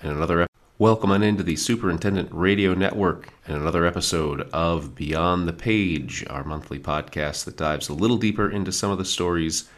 [0.00, 0.46] and another
[0.78, 6.44] welcome on into the Superintendent Radio Network and another episode of Beyond the Page, our
[6.44, 9.68] monthly podcast that dives a little deeper into some of the stories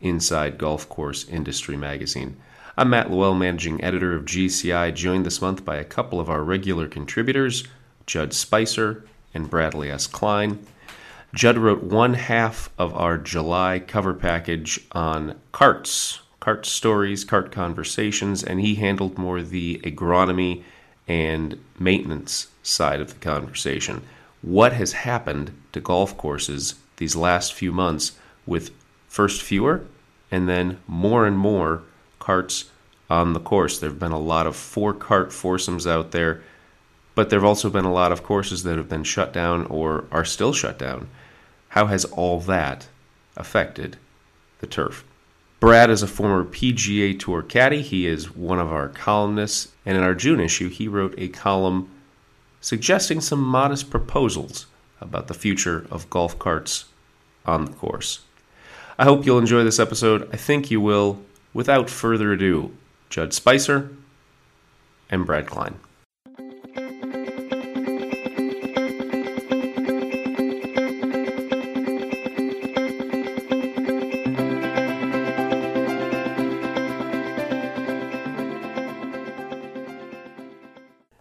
[0.00, 2.36] inside Golf Course Industry Magazine.
[2.76, 6.42] I'm Matt LaWell, managing editor of GCI, joined this month by a couple of our
[6.42, 7.62] regular contributors,
[8.06, 10.08] Judd Spicer and Bradley S.
[10.08, 10.66] Klein.
[11.32, 18.42] Judd wrote one half of our July cover package on carts, cart stories, cart conversations,
[18.42, 20.62] and he handled more the agronomy
[21.06, 24.02] and maintenance side of the conversation.
[24.42, 28.12] What has happened to golf courses these last few months
[28.46, 28.70] with
[29.06, 29.84] first fewer
[30.30, 31.82] and then more and more
[32.18, 32.70] carts
[33.10, 33.78] on the course?
[33.78, 36.42] There have been a lot of four cart foursomes out there,
[37.14, 40.04] but there have also been a lot of courses that have been shut down or
[40.10, 41.08] are still shut down.
[41.70, 42.88] How has all that
[43.36, 43.98] affected
[44.60, 45.04] the turf?
[45.60, 47.82] Brad is a former PGA Tour caddy.
[47.82, 51.90] He is one of our columnists, and in our June issue, he wrote a column
[52.62, 54.66] suggesting some modest proposals
[55.02, 56.86] about the future of golf carts
[57.44, 58.20] on the course.
[58.98, 60.28] I hope you'll enjoy this episode.
[60.32, 61.20] I think you will.
[61.52, 62.74] Without further ado,
[63.10, 63.90] Judd Spicer
[65.10, 65.78] and Brad Klein.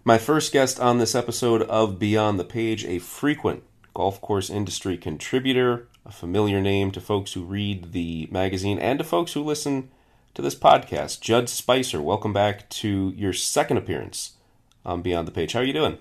[0.09, 3.61] My first guest on this episode of Beyond the Page, a frequent
[3.93, 9.05] golf course industry contributor, a familiar name to folks who read the magazine and to
[9.05, 9.91] folks who listen
[10.33, 11.21] to this podcast.
[11.21, 14.31] Judd Spicer, welcome back to your second appearance
[14.83, 15.53] on Beyond the Page.
[15.53, 15.99] How are you doing?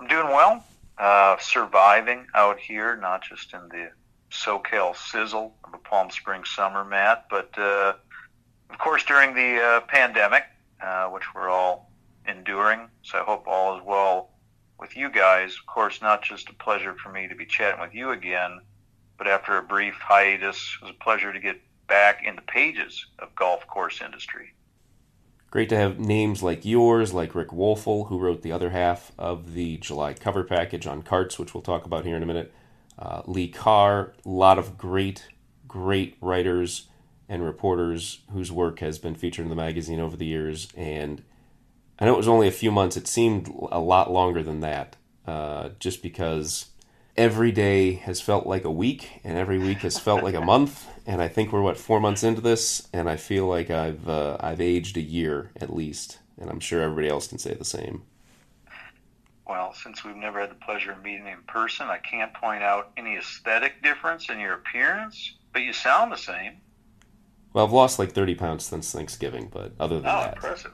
[0.00, 0.64] I'm doing well.
[0.98, 3.92] Uh, surviving out here, not just in the
[4.32, 7.92] SoCal sizzle of a Palm Springs summer, Matt, but uh,
[8.70, 10.42] of course during the uh, pandemic,
[10.82, 11.91] uh, which we're all
[12.26, 12.88] enduring.
[13.02, 14.30] So I hope all is well
[14.78, 15.56] with you guys.
[15.58, 18.60] Of course, not just a pleasure for me to be chatting with you again,
[19.18, 23.06] but after a brief hiatus, it was a pleasure to get back in the pages
[23.18, 24.54] of golf course industry.
[25.50, 29.52] Great to have names like yours, like Rick Woelfel, who wrote the other half of
[29.52, 32.54] the July cover package on carts, which we'll talk about here in a minute.
[32.98, 35.28] Uh, Lee Carr, a lot of great,
[35.68, 36.88] great writers
[37.28, 40.68] and reporters whose work has been featured in the magazine over the years.
[40.74, 41.22] And
[42.02, 42.96] I know it was only a few months.
[42.96, 46.66] It seemed a lot longer than that, uh, just because
[47.16, 50.88] every day has felt like a week, and every week has felt like a month.
[51.04, 54.36] And I think we're what four months into this, and I feel like I've uh,
[54.38, 58.02] I've aged a year at least, and I'm sure everybody else can say the same.
[59.44, 62.92] Well, since we've never had the pleasure of meeting in person, I can't point out
[62.96, 66.58] any aesthetic difference in your appearance, but you sound the same.
[67.52, 70.16] Well, I've lost like 30 pounds since Thanksgiving, but other than that.
[70.16, 70.34] oh, that.
[70.34, 70.72] impressive.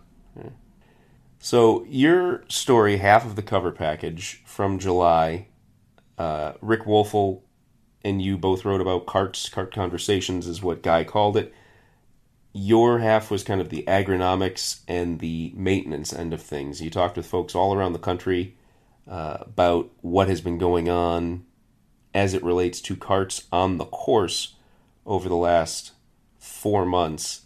[1.39, 5.47] So, your story, half of the cover package from July,
[6.19, 7.43] uh, Rick Woelfel
[8.05, 11.53] and you both wrote about carts, cart conversations is what Guy called it.
[12.53, 16.81] Your half was kind of the agronomics and the maintenance end of things.
[16.81, 18.57] You talked with folks all around the country
[19.09, 21.45] uh, about what has been going on
[22.15, 24.55] as it relates to carts on the course
[25.05, 25.93] over the last
[26.39, 27.43] four months.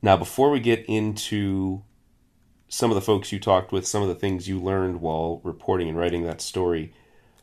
[0.00, 1.82] Now, before we get into
[2.72, 5.90] some of the folks you talked with, some of the things you learned while reporting
[5.90, 6.90] and writing that story,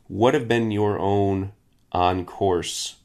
[0.08, 1.52] what have been your own
[1.92, 2.96] on course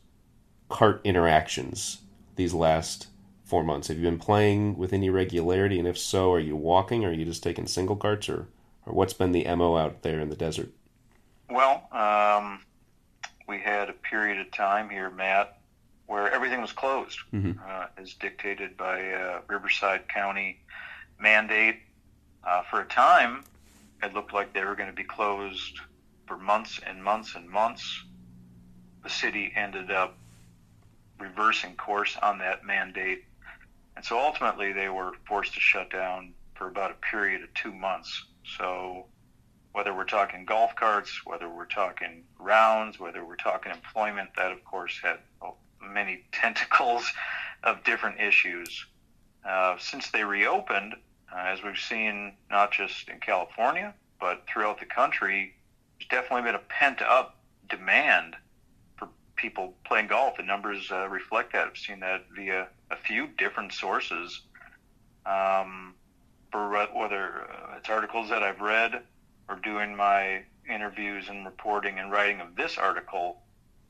[0.67, 1.99] cart interactions
[2.35, 3.09] these last
[3.43, 3.89] four months?
[3.89, 5.77] Have you been playing with any regularity?
[5.77, 7.05] And if so, are you walking?
[7.05, 8.27] Or are you just taking single carts?
[8.27, 8.47] Or,
[8.87, 10.71] or what's been the MO out there in the desert?
[11.47, 12.61] Well, um,
[13.47, 15.59] we had a period of time here, Matt,
[16.07, 17.51] where everything was closed, mm-hmm.
[17.63, 20.59] uh, as dictated by uh, Riverside County
[21.19, 21.81] mandate.
[22.45, 23.43] Uh, for a time,
[24.03, 25.79] it looked like they were going to be closed
[26.27, 28.03] for months and months and months
[29.05, 30.17] the city ended up
[31.19, 33.23] reversing course on that mandate.
[33.95, 37.71] And so ultimately they were forced to shut down for about a period of two
[37.71, 38.25] months.
[38.57, 39.05] So
[39.71, 44.65] whether we're talking golf carts, whether we're talking rounds, whether we're talking employment, that of
[44.65, 45.19] course had
[45.79, 47.09] many tentacles
[47.63, 48.85] of different issues.
[49.47, 50.95] Uh, since they reopened,
[51.33, 55.55] uh, as we've seen not just in California, but throughout the country,
[55.97, 57.37] there's definitely been a pent up
[57.69, 58.35] demand
[58.97, 60.37] for people playing golf.
[60.37, 61.67] The numbers uh, reflect that.
[61.67, 64.41] I've seen that via a few different sources.
[65.25, 65.95] Um,
[66.51, 69.01] for whether uh, it's articles that I've read
[69.49, 73.41] or doing my interviews and reporting and writing of this article,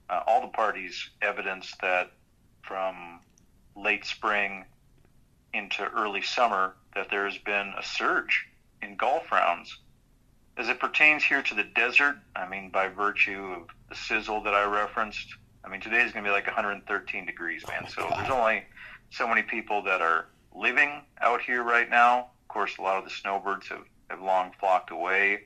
[0.09, 2.11] uh, all the parties evidence that
[2.63, 3.19] from
[3.75, 4.65] late spring
[5.53, 8.47] into early summer, that there has been a surge
[8.81, 9.77] in golf rounds.
[10.57, 14.53] As it pertains here to the desert, I mean, by virtue of the sizzle that
[14.53, 15.27] I referenced,
[15.63, 17.87] I mean, today is going to be like 113 degrees, man.
[17.89, 18.63] So there's only
[19.09, 22.27] so many people that are living out here right now.
[22.43, 25.41] Of course, a lot of the snowbirds have, have long flocked away,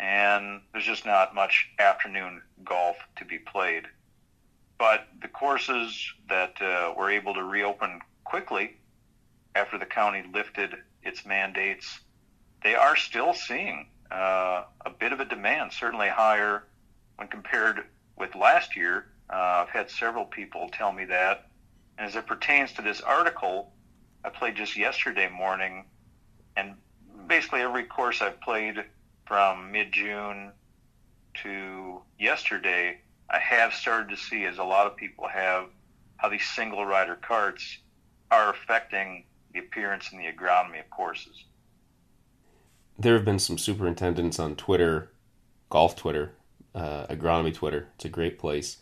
[0.00, 3.84] and there's just not much afternoon golf to be played.
[4.78, 8.76] But the courses that uh, were able to reopen quickly
[9.54, 12.00] after the county lifted its mandates,
[12.62, 16.64] they are still seeing uh, a bit of a demand, certainly higher
[17.16, 17.84] when compared
[18.16, 19.06] with last year.
[19.30, 21.48] Uh, I've had several people tell me that.
[21.98, 23.72] And as it pertains to this article,
[24.24, 25.84] I played just yesterday morning,
[26.56, 26.74] and
[27.26, 28.84] basically every course I've played
[29.26, 30.52] from mid June
[31.42, 32.98] to yesterday,
[33.30, 35.66] I have started to see, as a lot of people have,
[36.16, 37.78] how these single rider carts
[38.30, 39.24] are affecting
[39.54, 41.44] the appearance and the agronomy of courses.
[42.98, 45.10] There have been some superintendents on Twitter,
[45.70, 46.32] golf Twitter,
[46.74, 47.88] uh, agronomy Twitter.
[47.94, 48.78] It's a great place.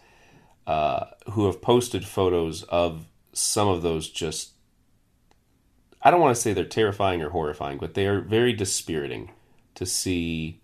[0.66, 4.52] Uh, who have posted photos of some of those just.
[6.02, 9.32] I don't want to say they're terrifying or horrifying, but they are very dispiriting
[9.74, 10.60] to see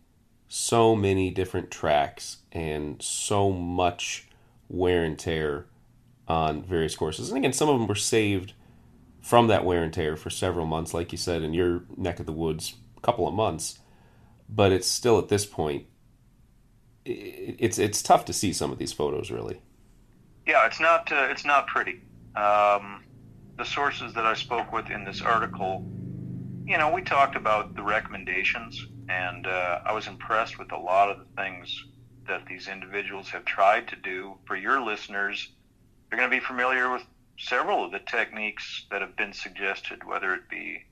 [0.48, 4.28] so many different tracks and so much
[4.68, 5.66] wear and tear
[6.26, 7.28] on various courses.
[7.28, 8.52] And again, some of them were saved
[9.28, 12.24] from that wear and tear for several months, like you said, in your neck of
[12.24, 13.78] the woods, a couple of months.
[14.48, 15.84] But it's still at this point,
[17.04, 19.60] it's it's tough to see some of these photos, really.
[20.46, 22.00] Yeah, it's not uh, it's not pretty.
[22.36, 23.04] Um,
[23.58, 25.86] the sources that I spoke with in this article,
[26.64, 31.10] you know, we talked about the recommendations, and uh, I was impressed with a lot
[31.10, 31.84] of the things
[32.26, 34.38] that these individuals have tried to do.
[34.46, 35.50] For your listeners,
[36.08, 37.02] they're going to be familiar with
[37.38, 40.84] several of the techniques that have been suggested, whether it be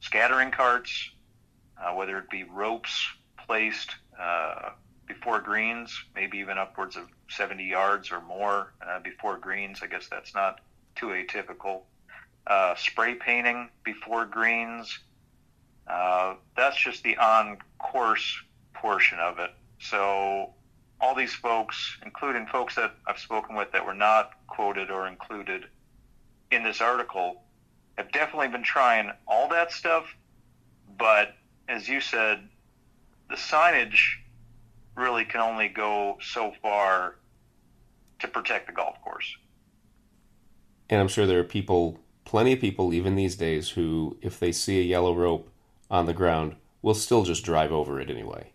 [0.00, 1.10] scattering carts,
[1.80, 3.08] uh, whether it be ropes
[3.46, 4.70] placed uh,
[5.06, 9.80] before greens, maybe even upwards of 70 yards or more uh, before greens.
[9.82, 10.60] I guess that's not
[10.96, 11.82] too atypical.
[12.46, 14.98] Uh, spray painting before greens.
[15.86, 18.40] Uh, that's just the on course
[18.74, 19.50] portion of it.
[19.78, 20.50] So
[21.00, 25.66] all these folks, including folks that I've spoken with that were not quoted or included
[26.50, 27.42] in this article
[27.96, 30.04] have definitely been trying all that stuff,
[30.98, 31.34] but
[31.68, 32.48] as you said,
[33.28, 34.16] the signage
[34.96, 37.16] really can only go so far
[38.18, 39.36] to protect the golf course.
[40.88, 44.52] And I'm sure there are people, plenty of people, even these days, who, if they
[44.52, 45.50] see a yellow rope
[45.90, 48.52] on the ground, will still just drive over it anyway.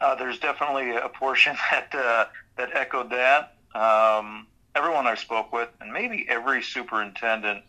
[0.00, 2.24] Uh, there's definitely a portion that uh,
[2.56, 3.56] that echoed that.
[3.74, 7.62] Um, everyone I spoke with, and maybe every superintendent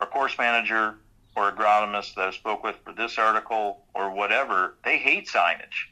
[0.00, 0.96] or course manager
[1.36, 5.88] or agronomist that I spoke with for this article or whatever, they hate signage.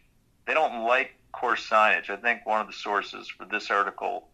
[0.46, 2.10] They don't like course signage.
[2.10, 4.28] I think one of the sources for this article,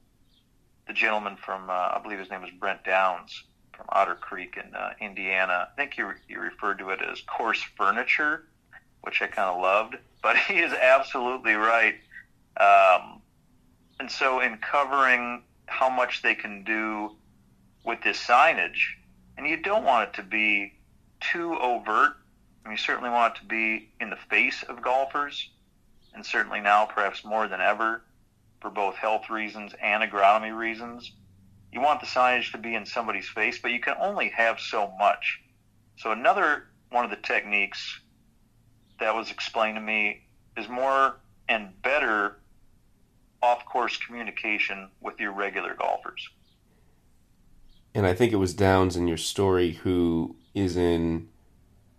[0.86, 3.44] the gentleman from, uh, I believe his name is Brent Downs
[3.76, 7.20] from Otter Creek in uh, Indiana, I think he, re- he referred to it as
[7.22, 8.46] course furniture,
[9.02, 9.96] which I kind of loved.
[10.22, 11.96] But he is absolutely right.
[12.56, 13.20] Um,
[14.00, 17.16] and so, in covering how much they can do
[17.84, 18.94] with this signage.
[19.36, 20.74] And you don't want it to be
[21.20, 22.16] too overt.
[22.64, 25.50] Mean, you certainly want it to be in the face of golfers,
[26.14, 28.02] and certainly now, perhaps more than ever,
[28.60, 31.12] for both health reasons and agronomy reasons.
[31.72, 34.92] You want the signage to be in somebody's face, but you can only have so
[34.98, 35.40] much.
[35.96, 38.00] So, another one of the techniques
[39.00, 40.22] that was explained to me
[40.56, 41.16] is more
[41.48, 42.38] and better
[43.44, 46.30] off course communication with your regular golfers.
[47.94, 51.28] And I think it was Downs in your story who is in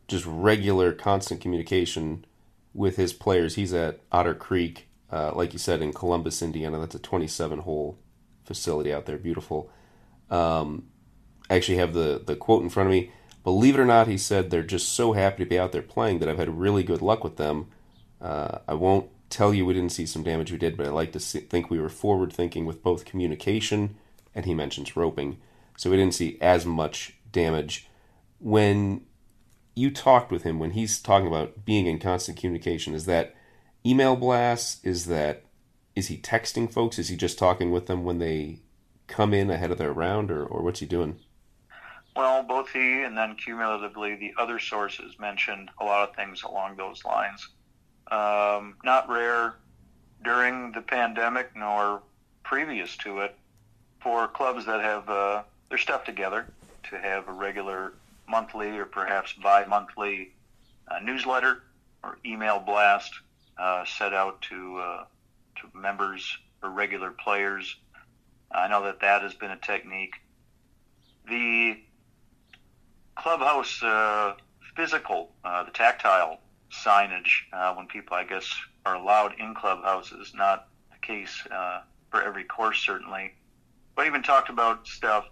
[0.07, 2.25] just regular, constant communication
[2.73, 3.55] with his players.
[3.55, 6.79] He's at Otter Creek, uh, like you said, in Columbus, Indiana.
[6.79, 7.99] That's a 27 hole
[8.43, 9.17] facility out there.
[9.17, 9.69] Beautiful.
[10.31, 10.87] Um,
[11.49, 13.11] I actually have the, the quote in front of me.
[13.43, 16.17] Believe it or not, he said, they're just so happy to be out there playing
[16.19, 17.67] that I've had really good luck with them.
[18.19, 21.11] Uh, I won't tell you we didn't see some damage we did, but I like
[21.13, 23.97] to see, think we were forward thinking with both communication
[24.33, 25.37] and he mentions roping.
[25.77, 27.87] So we didn't see as much damage.
[28.39, 29.05] When
[29.75, 33.35] you talked with him, when he's talking about being in constant communication, is that
[33.85, 34.83] email blasts?
[34.83, 35.43] Is that
[35.95, 36.99] is he texting folks?
[36.99, 38.59] Is he just talking with them when they
[39.07, 41.19] come in ahead of their round, or, or what's he doing?
[42.15, 46.75] Well, both he and then cumulatively the other sources mentioned a lot of things along
[46.75, 47.49] those lines
[48.11, 49.55] um, not rare
[50.23, 52.01] during the pandemic nor
[52.43, 53.35] previous to it
[54.01, 56.45] for clubs that have uh, their stuff together
[56.89, 57.93] to have a regular
[58.27, 60.31] monthly or perhaps bi-monthly
[60.87, 61.63] uh, newsletter
[62.03, 63.11] or email blast
[63.57, 65.03] uh, set out to uh,
[65.55, 67.77] to members or regular players.
[68.51, 70.15] I know that that has been a technique.
[71.27, 71.79] The
[73.15, 74.35] clubhouse uh,
[74.75, 76.39] physical, uh, the tactile
[76.71, 78.49] signage uh, when people, I guess,
[78.85, 81.43] are allowed in clubhouses, not the case
[82.11, 83.33] for every course, certainly.
[83.95, 85.25] But even talked about stuff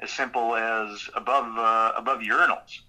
[0.00, 2.80] as simple as above uh, above urinals.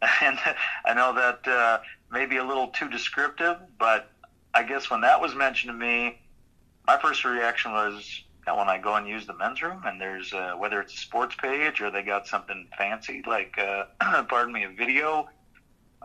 [0.22, 0.38] And
[0.84, 1.78] I know that uh,
[2.12, 4.10] may be a little too descriptive, but
[4.54, 6.20] I guess when that was mentioned to me,
[6.86, 10.32] my first reaction was know, when I go and use the men's room, and there's
[10.32, 13.84] uh, whether it's a sports page or they got something fancy like, uh,
[14.24, 15.28] pardon me, a video,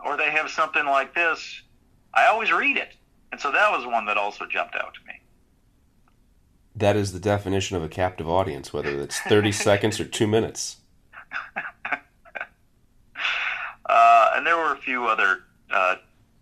[0.04, 1.62] or they have something like this.
[2.14, 2.94] I always read it,
[3.32, 5.20] and so that was one that also jumped out to me
[6.76, 10.78] that is the definition of a captive audience, whether it's 30 seconds or two minutes.
[13.86, 15.96] Uh, and there were a few other uh,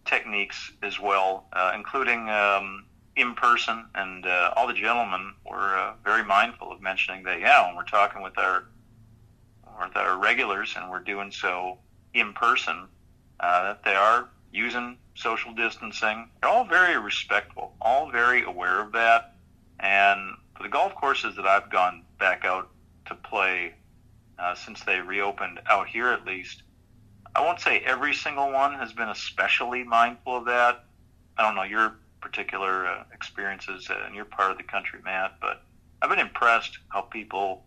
[0.04, 2.84] techniques as well, uh, including um,
[3.16, 3.84] in person.
[3.96, 7.84] And uh, all the gentlemen were uh, very mindful of mentioning that, yeah, when we're
[7.84, 8.64] talking with our
[9.84, 11.78] with our regulars and we're doing so
[12.14, 12.86] in person,
[13.42, 16.30] uh, that they are using social distancing.
[16.40, 19.32] They're all very respectful, all very aware of that
[19.82, 22.70] and for the golf courses that I've gone back out
[23.06, 23.74] to play
[24.38, 26.62] uh, since they reopened out here, at least,
[27.34, 30.84] I won't say every single one has been especially mindful of that.
[31.36, 35.62] I don't know your particular uh, experiences in your part of the country, Matt, but
[36.00, 37.64] I've been impressed how people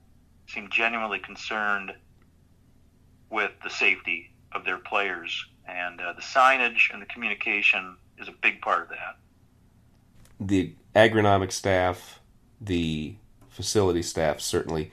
[0.47, 1.93] seem genuinely concerned
[3.29, 5.45] with the safety of their players.
[5.67, 9.17] And uh, the signage and the communication is a big part of that.
[10.39, 12.19] The agronomic staff,
[12.61, 13.15] the
[13.49, 14.91] facility staff, certainly.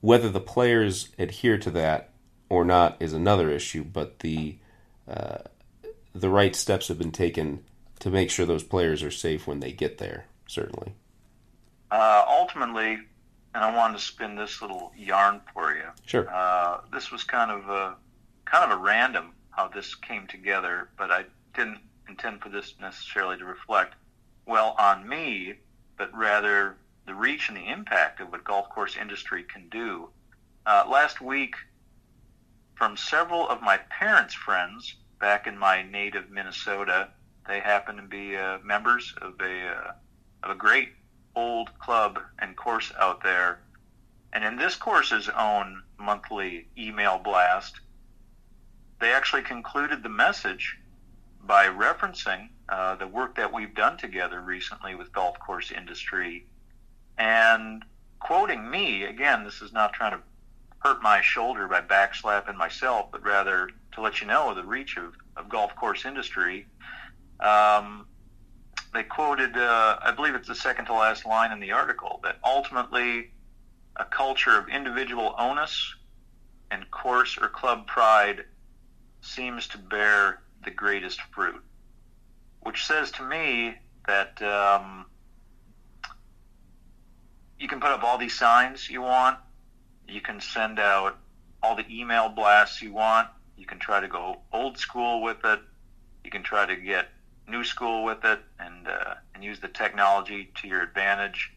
[0.00, 2.10] Whether the players adhere to that
[2.48, 4.56] or not is another issue, but the
[5.08, 5.38] uh,
[6.14, 7.64] the right steps have been taken
[8.00, 10.26] to make sure those players are safe when they get there.
[10.46, 10.94] Certainly.
[11.90, 12.98] Uh, ultimately,
[13.54, 15.84] and I wanted to spin this little yarn for you.
[16.06, 16.28] Sure.
[16.28, 17.96] Uh, this was kind of a
[18.44, 23.38] kind of a random how this came together, but I didn't intend for this necessarily
[23.38, 23.94] to reflect
[24.46, 25.54] well on me,
[25.96, 30.08] but rather the reach and the impact of what golf course industry can do.
[30.66, 31.54] Uh, last week,
[32.74, 37.08] from several of my parents' friends back in my native Minnesota,
[37.46, 39.92] they happen to be uh, members of a uh,
[40.42, 40.90] of a great
[41.34, 43.60] old club and course out there.
[44.32, 47.80] And in this course's own monthly email blast,
[49.02, 50.78] they actually concluded the message
[51.44, 56.46] by referencing uh, the work that we've done together recently with golf course industry
[57.18, 57.84] and
[58.20, 60.20] quoting me again this is not trying to
[60.78, 65.14] hurt my shoulder by backslapping myself but rather to let you know the reach of,
[65.36, 66.66] of golf course industry.
[67.40, 68.06] Um,
[68.94, 72.36] they quoted uh, i believe it's the second to last line in the article that
[72.44, 73.32] ultimately
[73.96, 75.94] a culture of individual onus
[76.70, 78.44] and course or club pride
[79.22, 81.62] seems to bear the greatest fruit,
[82.60, 83.74] which says to me
[84.06, 85.06] that um,
[87.58, 89.38] you can put up all these signs you want,
[90.08, 91.18] you can send out
[91.62, 95.60] all the email blasts you want, you can try to go old school with it,
[96.24, 97.08] you can try to get
[97.48, 101.52] new school with it, and uh, and use the technology to your advantage,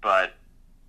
[0.00, 0.32] but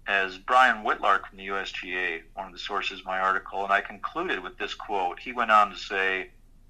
[0.07, 3.81] as Brian Whitlark from the USGA, one of the sources of my article, and I
[3.81, 5.19] concluded with this quote.
[5.19, 6.29] He went on to say,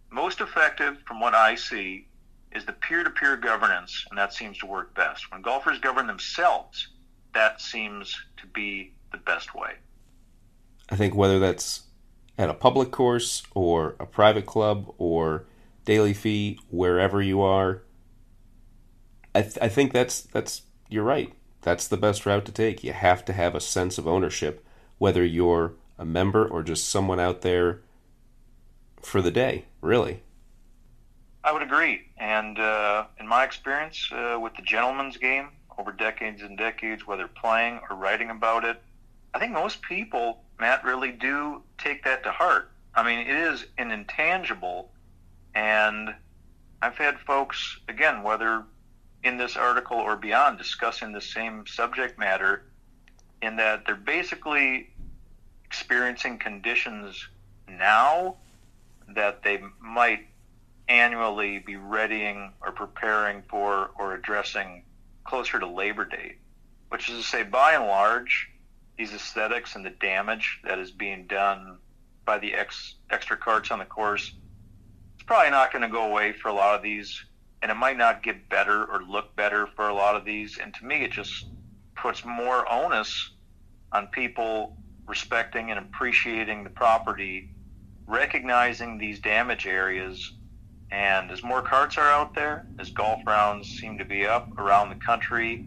[0.09, 2.07] most effective, from what I see,
[2.51, 5.31] is the peer to peer governance, and that seems to work best.
[5.31, 6.87] When golfers govern themselves,
[7.33, 9.73] that seems to be the best way.
[10.89, 11.83] I think whether that's
[12.37, 15.45] at a public course or a private club or
[15.85, 17.83] daily fee, wherever you are,
[19.35, 21.31] I, th- I think that's that's you're right.
[21.67, 22.81] That's the best route to take.
[22.81, 24.65] You have to have a sense of ownership,
[24.99, 27.81] whether you're a member or just someone out there
[29.01, 30.23] for the day, really.
[31.43, 32.03] I would agree.
[32.17, 37.27] And uh, in my experience uh, with the gentleman's game over decades and decades, whether
[37.27, 38.81] playing or writing about it,
[39.33, 42.71] I think most people, Matt, really do take that to heart.
[42.95, 44.89] I mean, it is an intangible.
[45.53, 46.15] And
[46.81, 48.63] I've had folks, again, whether
[49.23, 52.63] in this article or beyond, discussing the same subject matter,
[53.41, 54.89] in that they're basically
[55.65, 57.27] experiencing conditions
[57.67, 58.35] now
[59.09, 60.27] that they might
[60.87, 64.83] annually be readying or preparing for or addressing
[65.25, 66.35] closer to Labor Day,
[66.89, 68.49] which is to say, by and large,
[68.97, 71.77] these aesthetics and the damage that is being done
[72.25, 74.33] by the ex, extra carts on the course.
[75.15, 77.23] It's probably not going to go away for a lot of these,
[77.61, 80.57] and it might not get better or look better for a lot of these.
[80.57, 81.45] And to me, it just
[81.95, 83.31] puts more onus
[83.91, 87.49] on people respecting and appreciating the property,
[88.05, 90.33] recognizing these damage areas.
[90.91, 94.89] And as more carts are out there, as golf rounds seem to be up around
[94.89, 95.65] the country,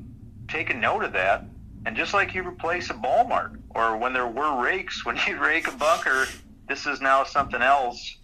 [0.49, 1.45] take a note of that.
[1.87, 5.39] And just like you replace a ball mark, or when there were rakes, when you
[5.39, 6.27] rake a bunker,
[6.69, 8.17] this is now something else.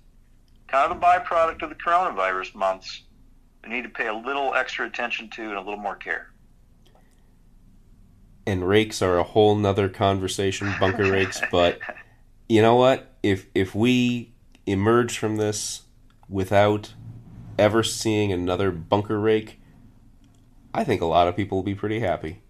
[0.68, 3.02] Kind of a byproduct of the coronavirus months.
[3.66, 6.30] We need to pay a little extra attention to and a little more care
[8.46, 11.40] and rakes are a whole nother conversation, bunker rakes.
[11.50, 11.80] But
[12.48, 13.12] you know what?
[13.22, 14.32] If if we
[14.66, 15.82] emerge from this
[16.28, 16.94] without
[17.58, 19.60] ever seeing another bunker rake,
[20.72, 22.42] I think a lot of people will be pretty happy.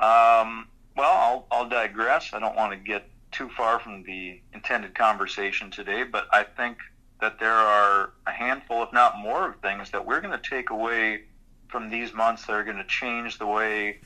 [0.00, 2.30] Um, well, I'll, I'll digress.
[2.32, 6.78] I don't want to get too far from the intended conversation today, but I think
[7.20, 10.70] that there are a handful, if not more, of things that we're going to take
[10.70, 11.22] away
[11.68, 13.98] from these months that are going to change the way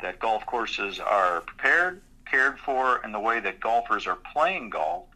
[0.00, 2.00] that golf courses are prepared,
[2.30, 5.06] cared for, and the way that golfers are playing golf.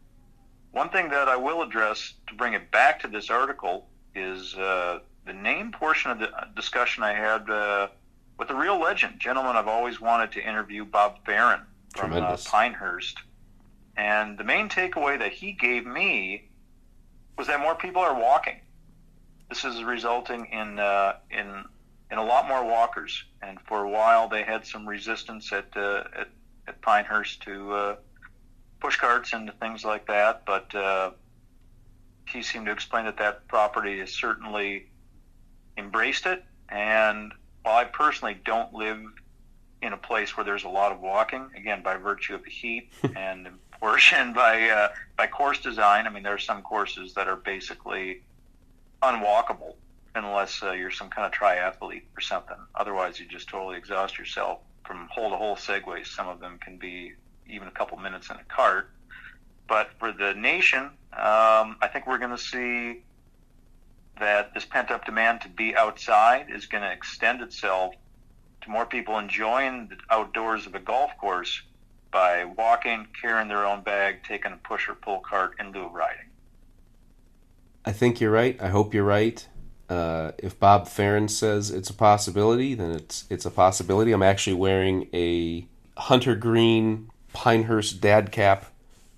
[0.71, 4.99] One thing that I will address to bring it back to this article is uh,
[5.25, 7.87] the name portion of the discussion I had uh,
[8.37, 11.61] with a real legend, gentleman I've always wanted to interview, Bob Farren
[11.95, 13.17] from uh, Pinehurst.
[13.95, 16.49] And the main takeaway that he gave me
[17.37, 18.59] was that more people are walking.
[19.49, 21.65] This is resulting in uh, in
[22.11, 23.23] in a lot more walkers.
[23.41, 26.29] And for a while, they had some resistance at uh, at,
[26.67, 27.95] at Pinehurst to uh,
[28.79, 30.45] push carts and things like that.
[30.45, 31.11] But uh,
[32.27, 34.87] he seemed to explain that that property has certainly
[35.77, 36.43] embraced it.
[36.69, 39.01] And while I personally don't live
[39.81, 42.89] in a place where there's a lot of walking, again by virtue of the heat
[43.15, 43.47] and
[43.83, 44.87] portion by uh,
[45.17, 46.07] by course design.
[46.07, 48.21] I mean, there are some courses that are basically
[49.01, 49.75] unwalkable
[50.15, 52.55] unless uh, you're some kind of triathlete or something.
[52.75, 56.07] Otherwise, you just totally exhaust yourself from hole to hole segues.
[56.07, 57.11] Some of them can be
[57.49, 58.89] even a couple minutes in a cart.
[59.67, 63.03] But for the nation, um, I think we're going to see
[64.17, 67.95] that this pent up demand to be outside is going to extend itself
[68.61, 71.61] to more people enjoying the outdoors of a golf course
[72.13, 75.93] by walking, carrying their own bag, taking a push or pull cart in lieu of
[75.93, 76.27] riding.
[77.83, 78.55] I think you're right.
[78.61, 79.45] I hope you're right.
[79.89, 84.11] Uh, if Bob Farren says it's a possibility, then it's it's a possibility.
[84.11, 88.65] I'm actually wearing a hunter green Pinehurst dad cap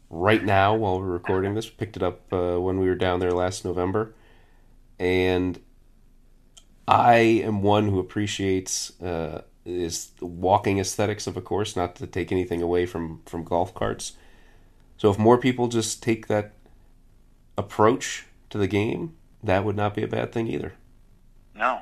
[0.09, 1.69] right now while we're recording this.
[1.69, 4.15] Picked it up uh, when we were down there last November,
[4.97, 5.59] and
[6.87, 11.75] I am one who appreciates uh, is walking aesthetics of a course.
[11.75, 14.13] Not to take anything away from from golf carts.
[14.97, 16.53] So if more people just take that
[17.57, 20.73] approach to the game, that would not be a bad thing either.
[21.53, 21.81] No.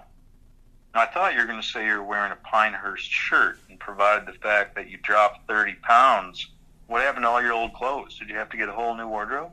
[0.95, 4.37] I thought you were going to say you're wearing a Pinehurst shirt, and provided the
[4.37, 6.47] fact that you dropped 30 pounds,
[6.85, 8.17] what happened to all your old clothes?
[8.19, 9.51] Did you have to get a whole new wardrobe?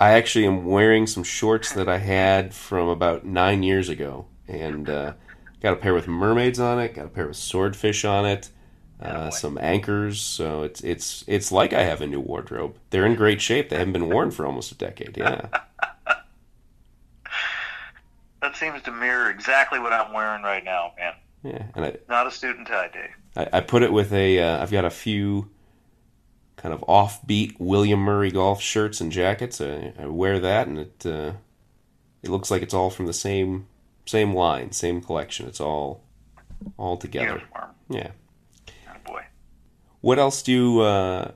[0.00, 4.88] I actually am wearing some shorts that I had from about nine years ago, and
[4.88, 5.12] uh,
[5.60, 8.50] got a pair with mermaids on it, got a pair with swordfish on it,
[9.00, 10.20] uh, some anchors.
[10.20, 12.76] So it's it's it's like I have a new wardrobe.
[12.90, 13.68] They're in great shape.
[13.68, 15.16] They haven't been worn for almost a decade.
[15.16, 15.46] Yeah.
[18.42, 21.14] that seems to mirror exactly what I'm wearing right now, man.
[21.42, 23.10] Yeah, and I, not a student tie day.
[23.36, 24.36] I, I put it with a.
[24.36, 25.50] have uh, got a few
[26.56, 29.60] kind of offbeat William Murray golf shirts and jackets.
[29.60, 31.32] I, I wear that, and it uh,
[32.22, 33.66] it looks like it's all from the same
[34.08, 35.46] same line, same collection.
[35.46, 36.02] It's all
[36.76, 37.34] all together.
[37.34, 37.70] Uniform.
[37.88, 38.10] Yeah.
[38.88, 39.22] Oh boy.
[40.00, 41.30] What else do you, uh,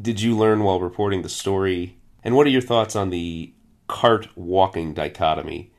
[0.00, 1.96] did you learn while reporting the story?
[2.22, 3.52] And what are your thoughts on the
[3.92, 5.70] cart walking dichotomy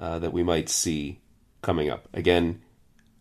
[0.00, 1.20] uh, that we might see
[1.62, 2.08] coming up.
[2.12, 2.62] Again,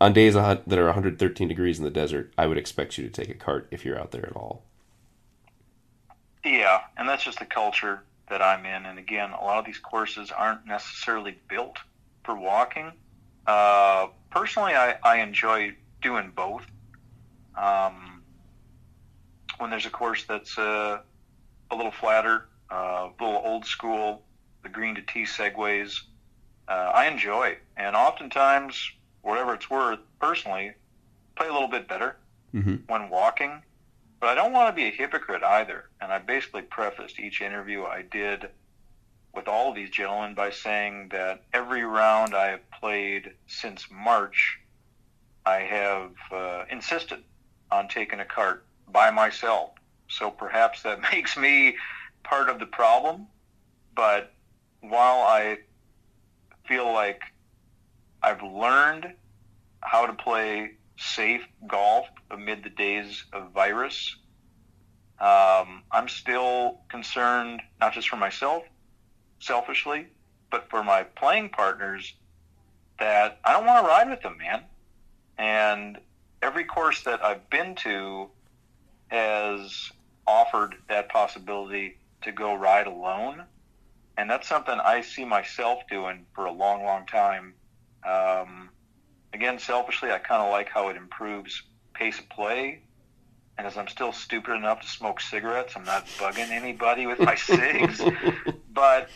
[0.02, 3.30] on days that are 113 degrees in the desert, I would expect you to take
[3.30, 4.64] a cart if you're out there at all.
[6.44, 8.86] Yeah, and that's just the culture that I'm in.
[8.86, 11.78] And again, a lot of these courses aren't necessarily built
[12.24, 12.92] for walking.
[13.48, 16.66] Uh, personally, I, I enjoy doing both.
[17.56, 18.22] Um,
[19.58, 21.00] when there's a course that's uh,
[21.72, 24.24] a little flatter, uh, a little old school,
[24.64, 26.02] the green to tee segues,
[26.68, 27.58] uh, I enjoy.
[27.76, 30.74] And oftentimes, whatever it's worth, personally,
[31.36, 32.18] play a little bit better
[32.54, 32.76] mm-hmm.
[32.88, 33.62] when walking.
[34.20, 35.90] But I don't want to be a hypocrite either.
[36.02, 38.50] And I basically prefaced each interview I did
[39.40, 44.60] with all of these gentlemen by saying that every round I have played since March,
[45.46, 47.24] I have uh, insisted
[47.72, 49.70] on taking a cart by myself
[50.10, 51.78] So perhaps that makes me
[52.22, 53.28] part of the problem.
[53.96, 54.34] But
[54.82, 55.60] while I
[56.68, 57.22] feel like
[58.22, 59.14] I've learned
[59.80, 64.18] how to play safe golf amid the days of virus,
[65.22, 68.64] um, I'm still concerned, not just for myself,
[69.40, 70.08] selfishly,
[70.52, 72.14] but for my playing partners,
[73.00, 74.64] that I don't want to ride with them, man.
[75.38, 75.98] And
[76.42, 78.30] every course that I've been to
[79.08, 79.92] has
[80.28, 83.44] offered that possibility to go ride alone.
[84.18, 87.54] And that's something I see myself doing for a long, long time.
[88.06, 88.70] Um,
[89.34, 92.82] again, selfishly, I kind of like how it improves pace of play.
[93.58, 97.36] And as I'm still stupid enough to smoke cigarettes, I'm not bugging anybody with my
[97.36, 98.02] cigs.
[98.74, 99.10] But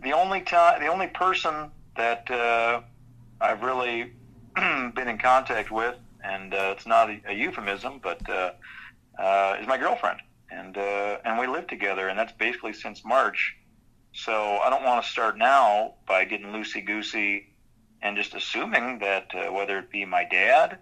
[0.00, 2.82] the only time, the only person that uh,
[3.40, 4.12] I've really
[4.54, 8.52] been in contact with, and uh, it's not a, a euphemism, but uh,
[9.18, 10.20] uh, is my girlfriend,
[10.50, 13.56] and uh, and we live together, and that's basically since March.
[14.12, 17.48] So I don't want to start now by getting loosey goosey
[18.00, 20.78] and just assuming that uh, whether it be my dad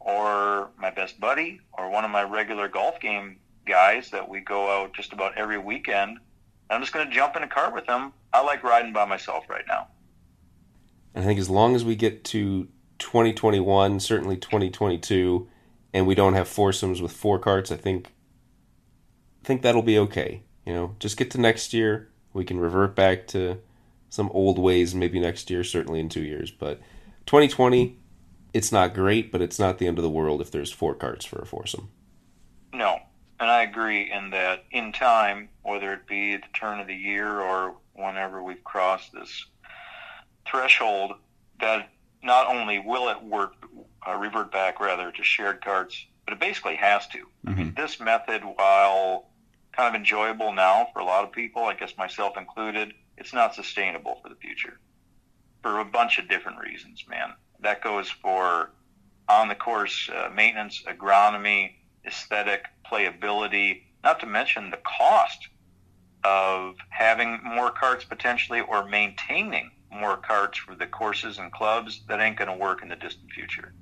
[0.00, 4.70] or my best buddy or one of my regular golf game guys that we go
[4.70, 6.18] out just about every weekend,
[6.70, 8.12] I'm just going to jump in a car with them.
[8.32, 9.88] I like riding by myself right now.
[11.14, 15.48] I think as long as we get to 2021, certainly 2022,
[15.92, 18.08] and we don't have foursomes with four carts, I think
[19.42, 20.42] I think that'll be okay.
[20.66, 23.60] You know, just get to next year, we can revert back to
[24.08, 26.80] some old ways maybe next year, certainly in 2 years, but
[27.26, 27.98] 2020
[28.54, 31.24] it's not great, but it's not the end of the world if there's four carts
[31.24, 31.90] for a foursome.
[32.72, 33.00] No.
[33.44, 36.94] And I agree in that in time, whether it be at the turn of the
[36.94, 39.44] year or whenever we've crossed this
[40.50, 41.12] threshold,
[41.60, 41.90] that
[42.22, 43.52] not only will it work,
[44.08, 47.18] uh, revert back rather to shared carts, but it basically has to.
[47.18, 47.48] Mm-hmm.
[47.50, 49.28] I mean, this method, while
[49.72, 53.54] kind of enjoyable now for a lot of people, I guess myself included, it's not
[53.54, 54.80] sustainable for the future
[55.60, 57.34] for a bunch of different reasons, man.
[57.60, 58.70] That goes for
[59.28, 61.72] on the course uh, maintenance, agronomy,
[62.06, 65.48] aesthetic, playability, not to mention the cost
[66.22, 72.20] of having more carts potentially or maintaining more carts for the courses and clubs that
[72.20, 73.72] ain't going to work in the distant future.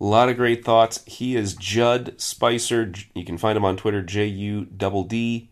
[0.00, 1.02] A lot of great thoughts.
[1.06, 2.92] He is Judd Spicer.
[3.14, 5.48] You can find him on Twitter, J U D D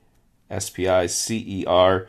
[0.49, 2.07] S P I C E R.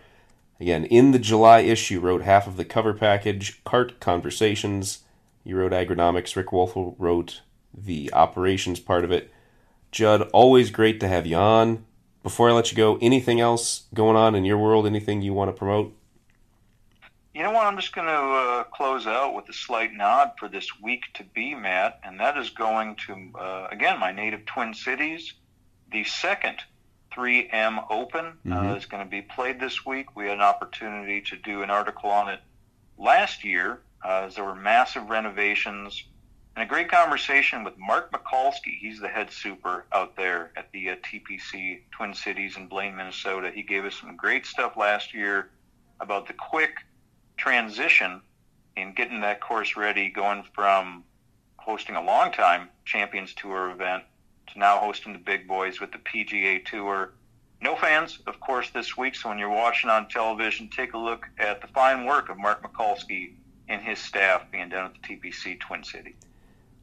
[0.60, 5.00] Again, in the July issue, wrote half of the cover package, Cart Conversations.
[5.44, 6.36] You wrote Agronomics.
[6.36, 7.42] Rick Wolf wrote
[7.76, 9.32] the operations part of it.
[9.98, 11.84] Judd, always great to have you on.
[12.22, 14.86] Before I let you go, anything else going on in your world?
[14.86, 15.92] Anything you want to promote?
[17.34, 17.66] You know what?
[17.66, 21.24] I'm just going to uh, close out with a slight nod for this week to
[21.24, 25.34] be, Matt, and that is going to, uh, again, my native Twin Cities.
[25.92, 26.58] The second
[27.12, 28.54] 3M Open uh, mm-hmm.
[28.54, 30.16] uh, is going to be played this week.
[30.16, 32.42] We had an opportunity to do an article on it
[33.00, 36.04] last year uh, as there were massive renovations
[36.58, 38.80] and a great conversation with Mark Mikulski.
[38.80, 43.52] He's the head super out there at the uh, TPC Twin Cities in Blaine, Minnesota.
[43.54, 45.52] He gave us some great stuff last year
[46.00, 46.78] about the quick
[47.38, 48.22] transition
[48.76, 51.04] in getting that course ready, going from
[51.58, 54.02] hosting a long time Champions Tour event
[54.52, 57.14] to now hosting the big boys with the PGA Tour.
[57.62, 59.14] No fans, of course, this week.
[59.14, 62.64] So when you're watching on television, take a look at the fine work of Mark
[62.64, 63.34] Mikulski
[63.70, 66.16] and his staff being done at the TPC Twin City.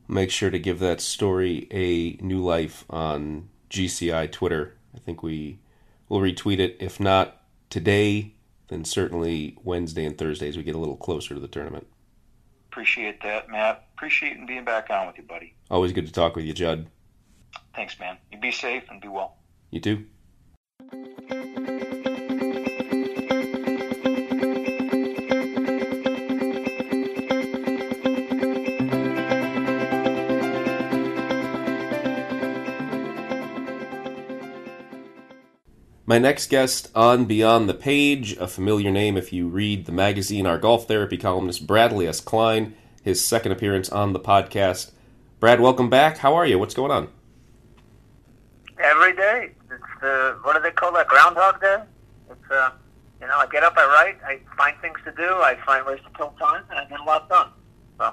[0.07, 4.77] Make sure to give that story a new life on GCI Twitter.
[4.95, 5.59] I think we
[6.09, 6.77] will retweet it.
[6.79, 8.35] If not today,
[8.69, 11.87] then certainly Wednesday and Thursday as we get a little closer to the tournament.
[12.71, 13.87] Appreciate that, Matt.
[13.97, 15.55] Appreciate being back on with you, buddy.
[15.71, 16.87] Always good to talk with you, Judd.
[17.75, 18.19] Thanks, man.
[18.31, 19.37] You be safe and be well.
[19.71, 20.07] You too.
[36.07, 40.47] My next guest on Beyond the Page, a familiar name if you read the magazine,
[40.47, 42.21] our golf therapy columnist Bradley S.
[42.21, 44.91] Klein, his second appearance on the podcast.
[45.41, 46.19] Brad, welcome back.
[46.19, 46.59] How are you?
[46.59, 47.09] What's going on?
[48.77, 49.53] Every day.
[49.71, 51.83] It's the, what do they call that, Groundhog Day?
[52.31, 52.73] It's, uh,
[53.23, 56.01] you know, I get up, I write, I find things to do, I find ways
[56.05, 57.49] to kill time, and I get a lot done.
[57.99, 58.13] So.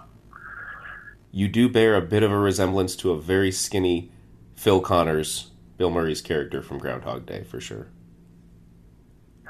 [1.34, 4.14] You do bear a bit of a resemblance to a very skinny
[4.56, 5.51] Phil Connors
[5.82, 7.88] Bill Murray's character from Groundhog Day for sure.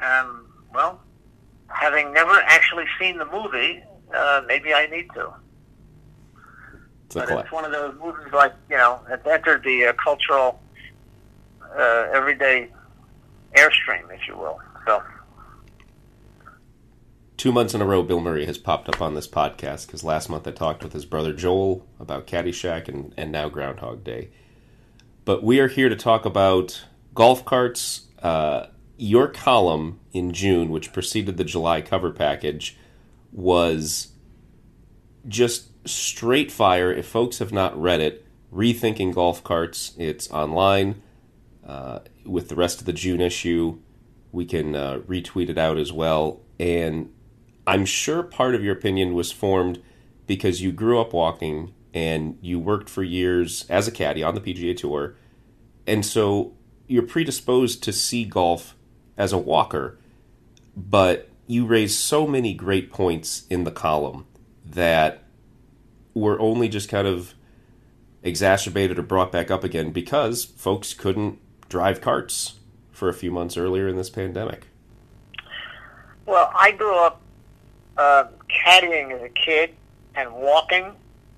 [0.01, 1.01] Um, well,
[1.67, 3.83] having never actually seen the movie,
[4.15, 5.33] uh, maybe I need to.
[7.07, 10.61] It's but it's one of those movies like you know it entered the uh, cultural
[11.77, 12.69] uh, everyday
[13.57, 14.57] airstream, if you will.
[14.85, 15.03] So.
[17.35, 20.29] Two months in a row, Bill Murray has popped up on this podcast because last
[20.29, 24.29] month I talked with his brother Joel about Caddyshack and, and now Groundhog Day.
[25.23, 28.07] But we are here to talk about golf carts.
[28.21, 32.77] Uh, your column in June, which preceded the July cover package,
[33.31, 34.13] was
[35.27, 36.91] just straight fire.
[36.91, 41.01] If folks have not read it, Rethinking Golf Carts, it's online
[41.65, 43.79] uh, with the rest of the June issue.
[44.31, 46.41] We can uh, retweet it out as well.
[46.59, 47.13] And
[47.65, 49.81] I'm sure part of your opinion was formed
[50.27, 54.41] because you grew up walking and you worked for years as a caddy on the
[54.41, 55.15] PGA Tour.
[55.85, 56.53] And so
[56.87, 58.75] you're predisposed to see golf
[59.17, 59.97] as a walker,
[60.75, 64.25] but you raise so many great points in the column
[64.65, 65.23] that
[66.13, 67.33] were only just kind of
[68.23, 72.59] exacerbated or brought back up again because folks couldn't drive carts
[72.91, 74.67] for a few months earlier in this pandemic.
[76.25, 77.19] Well, I grew up
[77.97, 79.73] uh, caddying as a kid
[80.15, 80.93] and walking,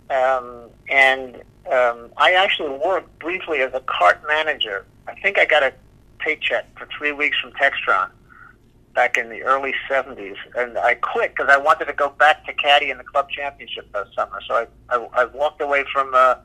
[0.09, 1.35] um, and
[1.71, 4.85] um, I actually worked briefly as a cart manager.
[5.07, 5.73] I think I got a
[6.19, 8.09] paycheck for three weeks from Textron
[8.93, 12.53] back in the early 70s, and I quit because I wanted to go back to
[12.53, 14.39] caddy in the club championship that summer.
[14.47, 16.35] So I, I, I walked away from uh,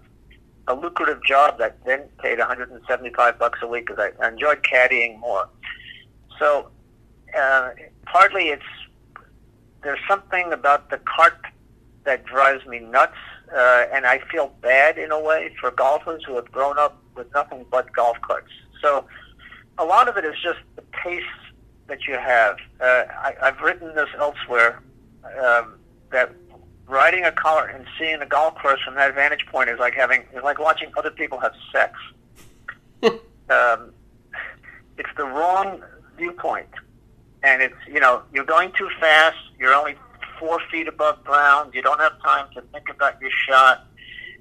[0.66, 5.18] a lucrative job that then paid 175 bucks a week because I, I enjoyed caddying
[5.18, 5.48] more.
[6.38, 6.68] So
[7.36, 7.70] uh,
[8.06, 8.62] partly it's
[9.82, 11.38] there's something about the cart
[12.04, 13.16] that drives me nuts,
[13.54, 17.32] uh, and I feel bad in a way for golfers who have grown up with
[17.34, 18.50] nothing but golf carts.
[18.82, 19.06] So
[19.78, 21.22] a lot of it is just the pace
[21.86, 22.56] that you have.
[22.80, 24.82] Uh, I, I've written this elsewhere
[25.42, 25.78] um,
[26.10, 26.32] that
[26.86, 30.22] riding a cart and seeing a golf course from that vantage point is like having
[30.34, 31.98] is like watching other people have sex.
[33.50, 33.92] um,
[34.96, 35.82] it's the wrong
[36.16, 36.68] viewpoint,
[37.42, 39.36] and it's you know you're going too fast.
[39.58, 39.96] You're only
[40.38, 41.74] four feet above ground.
[41.74, 43.86] You don't have time to think about your shot.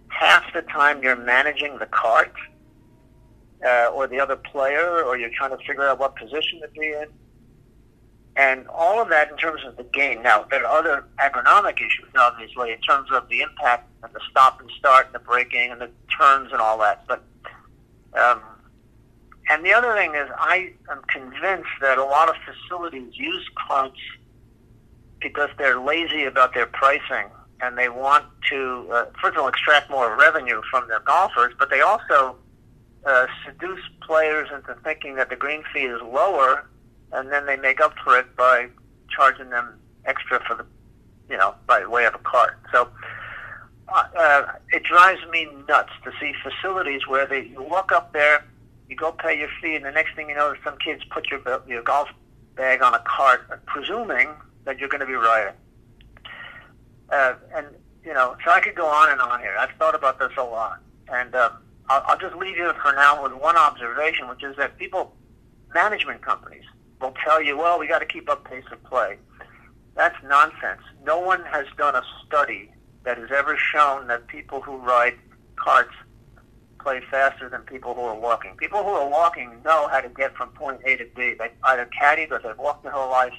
[0.09, 2.33] Half the time you're managing the cart
[3.65, 6.87] uh, or the other player, or you're trying to figure out what position to be
[6.87, 7.07] in.
[8.35, 10.21] And all of that in terms of the game.
[10.21, 14.61] Now, there are other agronomic issues, obviously, in terms of the impact and the stop
[14.61, 17.03] and start and the braking and the turns and all that.
[17.07, 17.23] But,
[18.13, 18.41] um,
[19.49, 23.99] and the other thing is, I am convinced that a lot of facilities use carts
[25.27, 27.27] because they're lazy about their pricing
[27.61, 31.69] and they want to, uh, first of all, extract more revenue from their golfers, but
[31.69, 32.35] they also
[33.05, 36.65] uh, seduce players into thinking that the green fee is lower
[37.11, 38.67] and then they make up for it by
[39.09, 39.73] charging them
[40.05, 40.65] extra for the,
[41.29, 42.57] you know, by way of a cart.
[42.71, 42.89] So
[43.89, 48.45] uh, uh, it drives me nuts to see facilities where they you walk up there,
[48.89, 51.41] you go pay your fee, and the next thing you know, some kids put your
[51.67, 52.07] your golf
[52.55, 54.29] bag on a cart, presuming
[54.67, 55.53] that you're going to be riding.
[57.09, 57.67] Uh, and
[58.05, 59.55] you know, so I could go on and on here.
[59.57, 60.79] I've thought about this a lot,
[61.11, 61.53] and um,
[61.89, 65.15] I'll, I'll just leave you for now with one observation, which is that people,
[65.73, 66.63] management companies,
[67.01, 69.17] will tell you, well, we got to keep up pace of play.
[69.95, 70.81] That's nonsense.
[71.03, 72.71] No one has done a study
[73.03, 75.15] that has ever shown that people who ride
[75.55, 75.93] carts
[76.79, 78.55] play faster than people who are walking.
[78.57, 81.33] People who are walking know how to get from point A to B.
[81.33, 83.33] They either caddied or they've walked their whole life.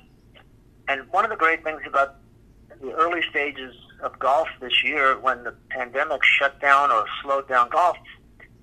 [0.88, 2.16] And one of the great things about
[2.80, 7.68] the early stages of golf this year, when the pandemic shut down or slowed down
[7.68, 7.96] golf,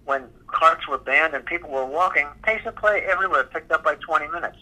[0.06, 3.96] when carts were banned and people were walking, pace of play everywhere picked up by
[3.96, 4.58] 20 minutes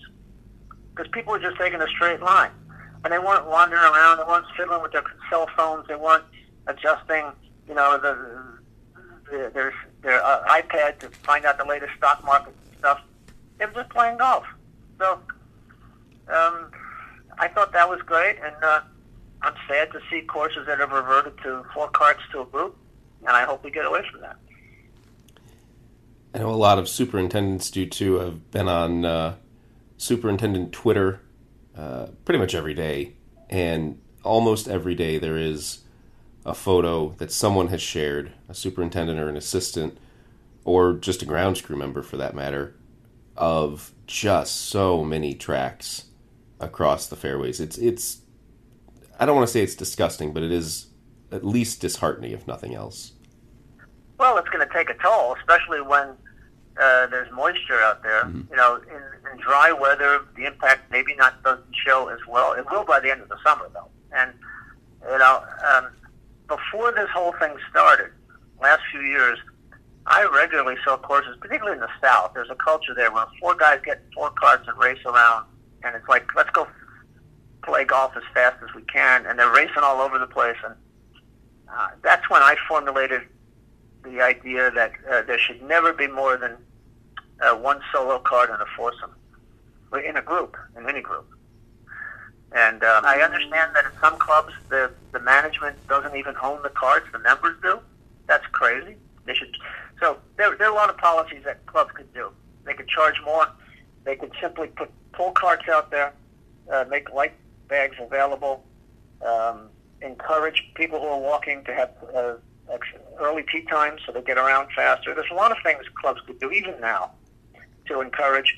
[0.93, 2.52] because people were just taking a straight line,
[3.04, 4.17] and they weren't wandering around.
[4.17, 5.88] They weren't fiddling with their cell phones.
[5.88, 6.26] They weren't
[6.67, 7.26] adjusting,
[7.67, 8.17] you know, the,
[9.30, 13.02] the their their uh, iPad to find out the latest stock market stuff.
[13.58, 14.45] They were just playing golf.
[14.99, 15.19] So
[16.32, 16.71] um,
[17.43, 18.79] I thought that was great, and uh,
[19.41, 22.77] I'm sad to see courses that have reverted to four carts to a group,
[23.19, 24.38] and I hope we get away from that.
[26.34, 28.13] I know a lot of superintendents do too.
[28.19, 29.36] Have been on uh,
[29.97, 31.19] superintendent Twitter
[31.77, 33.15] uh, pretty much every day,
[33.49, 35.79] and almost every day there is
[36.45, 39.97] a photo that someone has shared, a superintendent or an assistant,
[40.63, 42.73] or just a grounds crew member for that matter,
[43.36, 46.06] of just so many tracks
[46.63, 47.60] across the fairways.
[47.60, 48.21] It's it's
[49.19, 50.88] I don't want to say it's disgusting, but it is
[51.32, 53.13] at least disheartening, if nothing else.
[54.19, 56.10] Well, it's going to take a toll, especially when
[56.80, 58.23] uh, there's moisture out there.
[58.23, 58.52] Mm-hmm.
[58.52, 62.54] You know, in in dry weather, the impact maybe not doesn't show as well.
[62.54, 63.89] It will by the end of the summer, though.
[64.15, 64.34] And
[65.10, 65.88] you know, um,
[66.47, 68.12] before this whole thing started,
[68.62, 69.38] last few years,
[70.06, 72.32] I regularly saw courses, particularly in the South.
[72.34, 75.45] There's a culture there where four guys get four carts and race around,
[75.84, 76.67] and it's like, let's go
[77.63, 80.58] play golf as fast as we can, and they're racing all over the place.
[80.63, 80.76] And
[81.69, 83.22] uh, that's when I formulated
[84.04, 86.58] the idea that uh, there should never be more than
[87.41, 89.15] uh, one solo card in a foursome,
[90.06, 91.28] in a group, in any group.
[92.52, 96.69] And uh, I understand that in some clubs the the management doesn't even own the
[96.69, 97.80] cards; the members do.
[98.28, 98.96] That's crazy.
[99.26, 99.56] They should.
[100.00, 102.30] So there, there are a lot of policies that clubs could do.
[102.65, 103.48] They could charge more.
[104.03, 106.13] They could simply put pull carts out there,
[106.71, 107.33] uh, make light
[107.67, 108.63] bags available,
[109.25, 109.69] um,
[110.01, 112.33] encourage people who are walking to have uh,
[113.19, 115.13] early tee times so they get around faster.
[115.13, 117.11] There's a lot of things clubs could do even now
[117.87, 118.57] to encourage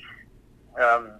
[0.80, 1.10] um,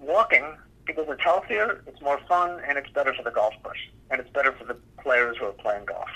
[0.00, 0.44] walking
[0.86, 3.78] because it's healthier, it's more fun, and it's better for the golf course,
[4.10, 6.08] and it's better for the players who are playing golf.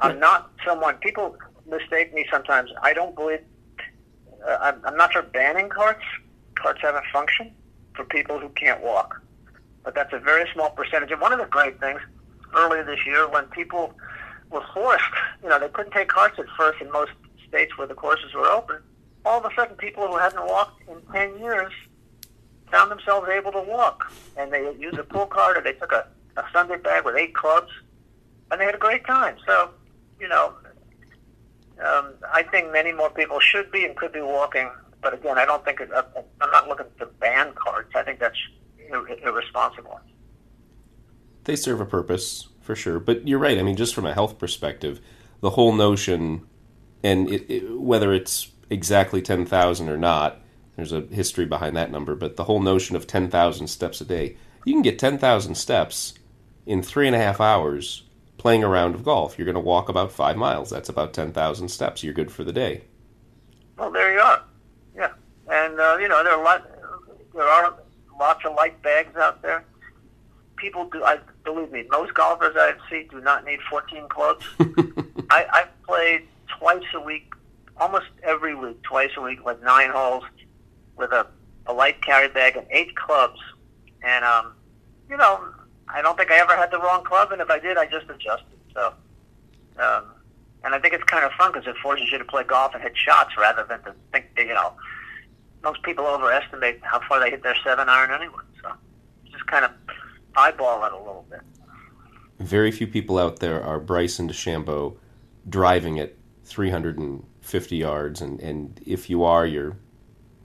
[0.00, 0.96] I'm not someone.
[0.96, 1.36] People
[1.68, 2.70] mistake me sometimes.
[2.82, 3.40] I don't believe.
[4.46, 6.04] Uh, I'm, I'm not for banning carts.
[6.56, 7.52] Carts have a function
[7.94, 9.22] for people who can't walk,
[9.84, 11.10] but that's a very small percentage.
[11.10, 12.00] And one of the great things
[12.54, 13.94] earlier this year, when people
[14.50, 15.04] were forced,
[15.42, 17.12] you know, they couldn't take carts at first in most
[17.48, 18.78] states where the courses were open.
[19.24, 21.72] All of a sudden, people who hadn't walked in ten years
[22.70, 26.06] found themselves able to walk, and they used a pull cart or they took a,
[26.36, 27.70] a Sunday bag with eight clubs,
[28.50, 29.36] and they had a great time.
[29.46, 29.70] So,
[30.20, 30.54] you know,
[31.84, 34.70] um, I think many more people should be and could be walking.
[35.02, 36.02] But again, I don't think it, uh,
[36.40, 37.90] I'm not looking to ban cards.
[37.94, 38.36] I think that's
[38.78, 40.00] ir- irresponsible.
[41.44, 43.58] They serve a purpose for sure, but you're right.
[43.58, 45.00] I mean, just from a health perspective,
[45.40, 46.46] the whole notion,
[47.04, 50.40] and it, it, whether it's exactly ten thousand or not,
[50.76, 54.36] there's a history behind that number, but the whole notion of 10,000 steps a day,
[54.64, 56.14] you can get 10,000 steps
[56.66, 58.02] in three and a half hours
[58.36, 59.38] playing a round of golf.
[59.38, 60.68] You're going to walk about five miles.
[60.68, 62.02] That's about 10,000 steps.
[62.02, 62.82] You're good for the day.
[63.78, 64.42] Well, there you are.
[65.48, 66.70] And, uh, you know, there are, a lot,
[67.34, 67.74] there are
[68.18, 69.64] lots of light bags out there.
[70.56, 74.44] People do, I believe me, most golfers I see do not need 14 clubs.
[75.30, 76.22] I, I've played
[76.58, 77.32] twice a week,
[77.76, 80.24] almost every week, twice a week, like nine holes
[80.96, 81.26] with a,
[81.66, 83.38] a light carry bag and eight clubs.
[84.02, 84.52] And, um,
[85.10, 85.44] you know,
[85.88, 88.08] I don't think I ever had the wrong club, and if I did, I just
[88.08, 88.58] adjusted.
[88.74, 88.92] So,
[89.78, 90.04] um,
[90.64, 92.82] and I think it's kind of fun because it forces you to play golf and
[92.82, 94.72] hit shots rather than to think, you know,
[95.62, 98.42] most people overestimate how far they hit their seven iron anyway.
[98.62, 98.72] So,
[99.30, 99.70] just kind of
[100.36, 101.40] eyeball it a little bit.
[102.38, 104.96] Very few people out there are Bryson DeChambeau
[105.48, 109.76] driving it 350 yards, and, and if you are, you're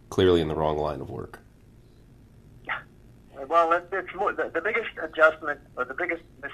[0.09, 1.39] clearly in the wrong line of work.
[2.65, 2.79] Yeah.
[3.47, 6.51] Well, it's more, the, the biggest adjustment or the biggest mis,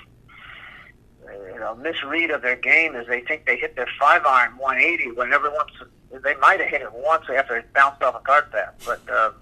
[1.53, 5.11] you know, misread of their game is they think they hit their five iron 180
[5.13, 5.71] when every once
[6.11, 9.33] they might have hit it once after it bounced off a cart path, but um,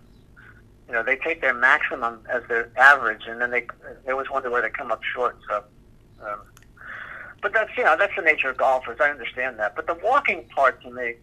[0.87, 3.67] you know they take their maximum as their average, and then they
[4.05, 5.37] they always wonder where they come up short.
[5.49, 5.63] So,
[6.25, 6.39] um,
[7.41, 8.99] but that's you know that's the nature of golfers.
[8.99, 11.15] I understand that, but the walking part to me.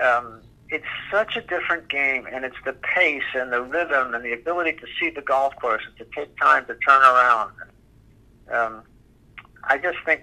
[0.00, 4.32] Um, it's such a different game, and it's the pace and the rhythm and the
[4.32, 7.52] ability to see the golf course and to take time to turn around.
[8.52, 8.82] Um,
[9.64, 10.22] I just think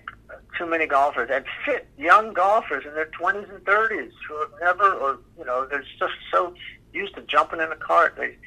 [0.57, 4.93] too many golfers and fit young golfers in their 20s and 30s who have never,
[4.93, 6.53] or you know, they're just so
[6.93, 8.15] used to jumping in a cart.
[8.17, 8.37] They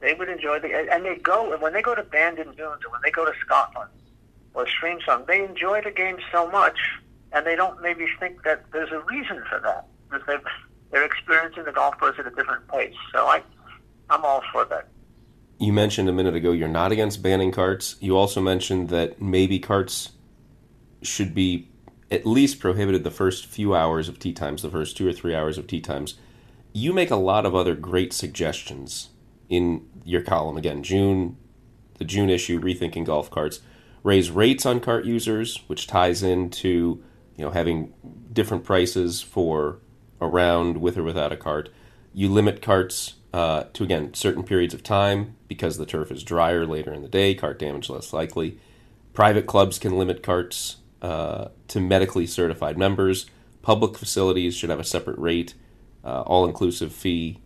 [0.00, 3.00] they would enjoy the and they go when they go to Bandon Dunes or when
[3.04, 3.90] they go to Scotland
[4.54, 6.78] or Streamsong, they enjoy the game so much,
[7.32, 9.86] and they don't maybe think that there's a reason for that.
[10.10, 10.44] Because they've
[10.90, 12.94] they're experiencing the golf course at a different pace.
[13.12, 13.42] So I,
[14.10, 14.88] I'm all for that.
[15.58, 17.96] You mentioned a minute ago you're not against banning carts.
[18.00, 20.10] You also mentioned that maybe carts
[21.02, 21.68] should be
[22.10, 25.34] at least prohibited the first few hours of tee times, the first two or three
[25.34, 26.14] hours of tee times.
[26.72, 29.10] You make a lot of other great suggestions
[29.48, 30.56] in your column.
[30.56, 31.36] Again, June,
[31.98, 33.60] the June issue, rethinking golf carts,
[34.02, 37.02] raise rates on cart users, which ties into
[37.36, 37.92] you know having
[38.32, 39.78] different prices for
[40.20, 41.70] around with or without a cart.
[42.14, 46.66] You limit carts uh, to, again, certain periods of time because the turf is drier
[46.66, 48.58] later in the day, cart damage less likely.
[49.14, 53.26] Private clubs can limit carts uh, to medically certified members.
[53.60, 55.54] Public facilities should have a separate rate,
[56.04, 57.38] uh, all inclusive fee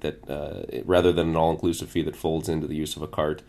[0.00, 3.06] that uh, rather than an all inclusive fee that folds into the use of a
[3.06, 3.42] cart.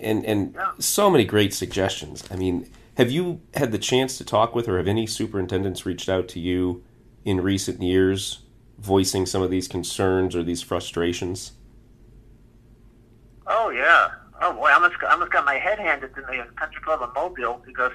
[0.00, 2.24] And and so many great suggestions.
[2.30, 6.08] I mean, have you had the chance to talk with, or have any superintendents reached
[6.08, 6.82] out to you
[7.24, 8.40] in recent years
[8.78, 11.52] voicing some of these concerns or these frustrations?
[13.46, 14.10] Oh yeah.
[14.40, 17.02] Oh boy, I almost I almost got my head handed to me at Country Club
[17.02, 17.92] of Mobile because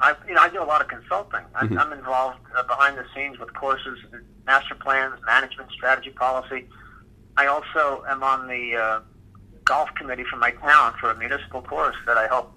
[0.00, 1.40] I, you know, I do a lot of consulting.
[1.54, 1.78] I'm, mm-hmm.
[1.78, 3.98] I'm involved uh, behind the scenes with courses,
[4.46, 6.66] master plans, management, strategy, policy.
[7.36, 9.00] I also am on the uh,
[9.64, 12.52] golf committee for my town for a municipal course that I help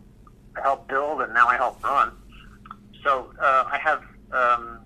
[0.62, 2.12] help build and now I help run.
[3.04, 3.99] So uh, I have,
[4.32, 4.80] um,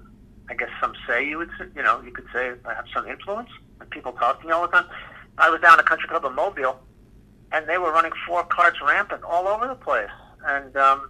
[0.49, 1.27] I guess, some say.
[1.27, 3.49] You would, you know, you could say I have some influence.
[3.79, 4.85] And people talk to me all the time.
[5.37, 6.79] I was down at Country Club of Mobile,
[7.51, 10.09] and they were running four carts rampant all over the place,
[10.45, 11.09] and um,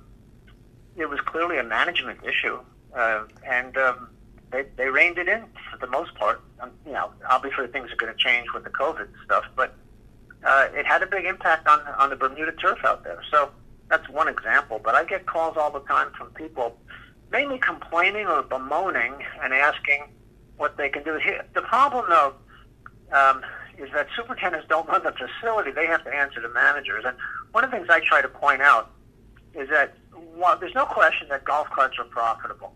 [0.96, 2.60] it was clearly a management issue.
[2.96, 4.10] Uh, and um,
[4.52, 6.42] they they reined it in for the most part.
[6.60, 9.76] Um, you know, obviously things are going to change with the COVID stuff, but
[10.44, 13.22] uh, it had a big impact on on the Bermuda turf out there.
[13.32, 13.52] So
[13.90, 14.80] that's one example.
[14.84, 16.78] But I get calls all the time from people,
[17.32, 20.06] mainly complaining or bemoaning and asking
[20.58, 21.20] what they can do.
[21.54, 22.34] The problem though.
[23.12, 23.42] Um,
[23.78, 27.04] is that superintendents don't run the facility; they have to answer to managers.
[27.06, 27.16] And
[27.52, 28.92] one of the things I try to point out
[29.54, 29.96] is that
[30.36, 32.74] well, there's no question that golf carts are profitable,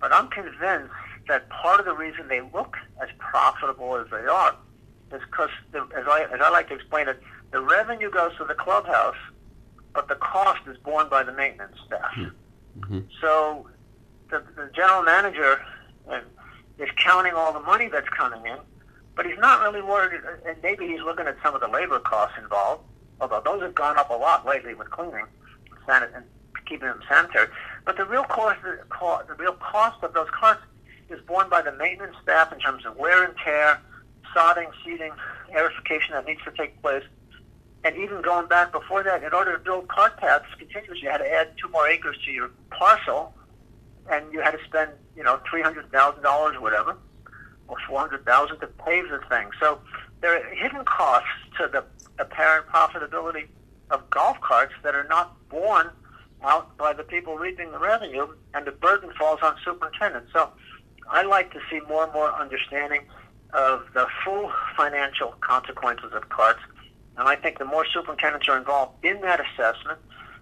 [0.00, 0.92] but I'm convinced
[1.28, 4.54] that part of the reason they look as profitable as they are
[5.12, 7.20] is because, as I, as I like to explain it,
[7.50, 9.16] the revenue goes to the clubhouse,
[9.92, 12.12] but the cost is borne by the maintenance staff.
[12.14, 12.24] Hmm.
[12.78, 13.00] Mm-hmm.
[13.20, 13.68] So
[14.30, 15.60] the, the general manager
[16.78, 18.58] is counting all the money that's coming in,
[19.16, 22.36] but he's not really worried, and maybe he's looking at some of the labor costs
[22.38, 22.84] involved,
[23.20, 25.26] although those have gone up a lot lately with cleaning
[25.88, 26.24] and
[26.66, 27.48] keeping them sanitary.
[27.84, 30.62] But the real cost, the real cost of those carts
[31.08, 33.80] is borne by the maintenance staff in terms of wear and tear,
[34.34, 35.12] sodding, seeding,
[35.52, 37.02] aerification that needs to take place.
[37.82, 41.18] And even going back before that, in order to build cart paths continuously, you had
[41.18, 43.34] to add two more acres to your parcel,
[44.10, 46.96] and you had to spend, you know, three hundred thousand dollars or whatever,
[47.70, 49.48] or four hundred thousand to pave the thing.
[49.58, 49.78] So
[50.20, 51.84] there are hidden costs to the
[52.18, 53.46] apparent profitability
[53.90, 55.90] of golf carts that are not borne
[56.42, 60.30] out by the people reaping the revenue, and the burden falls on superintendents.
[60.32, 60.50] So
[61.10, 63.02] I like to see more and more understanding
[63.52, 66.60] of the full financial consequences of carts.
[67.16, 69.98] And I think the more superintendents are involved in that assessment,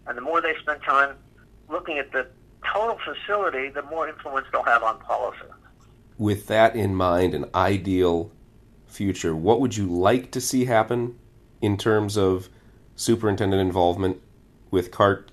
[0.07, 1.17] and the more they spend time
[1.69, 2.27] looking at the
[2.73, 5.39] total facility, the more influence they'll have on policy.
[6.19, 8.31] With that in mind, an ideal
[8.87, 11.17] future, what would you like to see happen
[11.63, 12.49] in terms of
[12.97, 14.21] superintendent involvement
[14.71, 15.31] with cart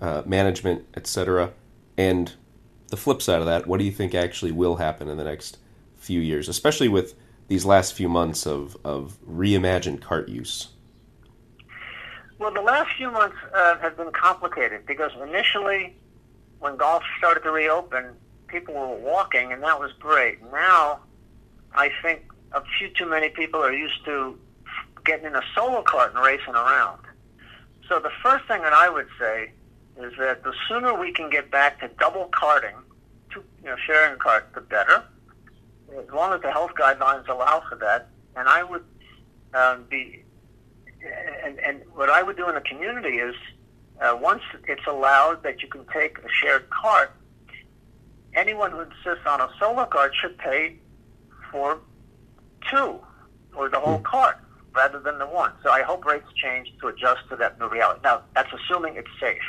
[0.00, 1.52] uh, management, etc.
[1.96, 2.32] And
[2.88, 5.58] the flip side of that, what do you think actually will happen in the next
[5.96, 7.14] few years, especially with
[7.48, 10.68] these last few months of, of reimagined cart use?
[12.38, 15.96] Well, the last few months uh, have been complicated because initially,
[16.58, 18.06] when golf started to reopen,
[18.52, 20.38] people were walking, and that was great.
[20.52, 21.00] Now,
[21.74, 24.38] I think a few too many people are used to
[25.04, 27.00] getting in a solo cart and racing around.
[27.88, 29.50] So the first thing that I would say
[29.98, 32.76] is that the sooner we can get back to double carting,
[33.32, 35.02] to, you know, sharing cart, the better.
[35.98, 38.84] As long as the health guidelines allow for that, and I would
[39.54, 40.22] um, be,
[41.44, 43.34] and, and what I would do in the community is,
[44.00, 47.12] uh, once it's allowed that you can take a shared cart,
[48.34, 50.76] anyone who insists on a solo cart should pay
[51.50, 51.78] for
[52.70, 52.98] two
[53.54, 54.04] or the whole hmm.
[54.04, 54.38] cart
[54.74, 55.52] rather than the one.
[55.62, 58.00] So I hope rates change to adjust to that new reality.
[58.02, 59.42] Now, that's assuming it's safe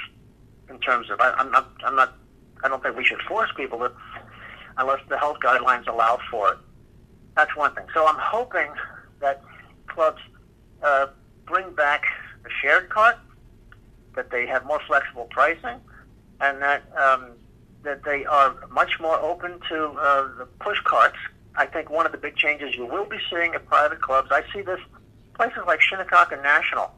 [0.70, 2.16] in terms of I, am not I'm not
[2.64, 3.92] I don't think we should force people to
[4.78, 6.58] unless the health guidelines allow for it.
[7.36, 7.86] That's one thing.
[7.94, 8.72] So I'm hoping
[9.20, 9.42] that
[9.88, 10.22] clubs
[10.82, 11.08] uh,
[11.46, 12.04] bring back
[12.44, 13.18] the shared cart,
[14.16, 15.80] that they have more flexible pricing,
[16.42, 17.32] and that um,
[17.84, 21.18] that they are much more open to uh, the push carts.
[21.56, 24.30] I think one of the big changes you will be seeing at private clubs.
[24.32, 24.80] I see this
[25.36, 26.92] places like Shinnecock and National,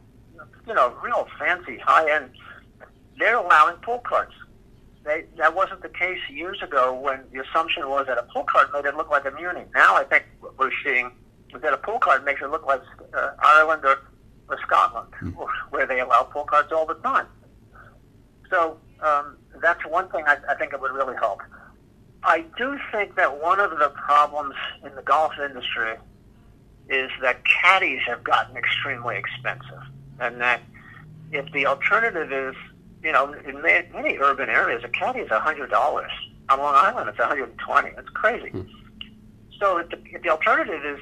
[0.68, 2.32] you know, real fancy, high end
[3.18, 4.34] they're allowing pull carts.
[5.04, 8.70] They, that wasn't the case years ago when the assumption was that a pull cart
[8.74, 9.64] made it look like a Muni.
[9.74, 11.12] Now I think what we're seeing
[11.54, 12.82] is that a pull cart makes it look like
[13.14, 14.00] uh, Ireland or,
[14.50, 15.48] or Scotland, mm.
[15.70, 17.28] where they allow pull carts all the time.
[18.50, 21.42] So um, that's one thing I, I think it would really help.
[22.24, 25.96] I do think that one of the problems in the golf industry
[26.90, 29.84] is that caddies have gotten extremely expensive,
[30.20, 30.62] and that
[31.32, 32.56] if the alternative is
[33.06, 36.12] you know, in many urban areas, a caddy is a hundred dollars.
[36.50, 37.90] On Long Island, it's one hundred and twenty.
[37.96, 38.50] It's crazy.
[38.50, 38.62] Hmm.
[39.60, 41.00] So if the, if the alternative is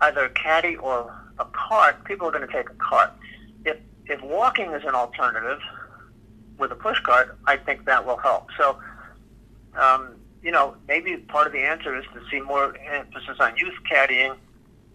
[0.00, 3.12] either a caddy or a cart, people are going to take a cart.
[3.64, 5.60] If if walking is an alternative
[6.58, 8.48] with a push cart, I think that will help.
[8.58, 8.78] So,
[9.76, 13.74] um, you know, maybe part of the answer is to see more emphasis on youth
[13.90, 14.36] caddying,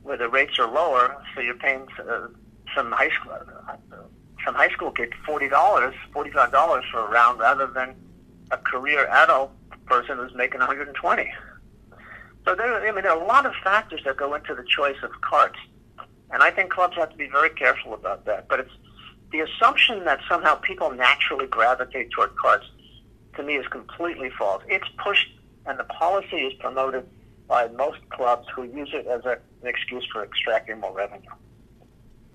[0.04, 2.28] where the rates are lower, so you're paying uh,
[2.76, 3.34] some high school
[4.46, 7.96] some high school kid forty dollars, forty five dollars for a round, rather than
[8.52, 9.52] a career adult
[9.86, 11.32] person who's making 120.
[12.46, 14.98] So there, I mean, there are a lot of factors that go into the choice
[15.04, 15.60] of carts,
[16.32, 18.48] and I think clubs have to be very careful about that.
[18.48, 18.72] But it's
[19.32, 22.66] the assumption that somehow people naturally gravitate toward carts
[23.36, 24.64] to me is completely false.
[24.68, 25.28] It's pushed,
[25.66, 27.08] and the policy is promoted
[27.48, 31.30] by most clubs who use it as a, an excuse for extracting more revenue.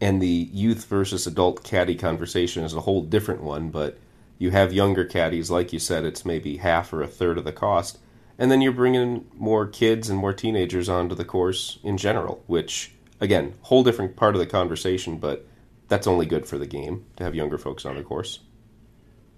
[0.01, 3.99] And the youth versus adult caddy conversation is a whole different one, but
[4.39, 7.53] you have younger caddies, like you said, it's maybe half or a third of the
[7.53, 7.99] cost.
[8.39, 12.93] And then you're bringing more kids and more teenagers onto the course in general, which,
[13.21, 15.47] again, whole different part of the conversation, but
[15.93, 18.41] that's only good for the game to have younger folks on the course.